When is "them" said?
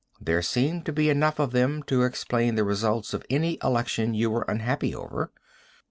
1.51-1.83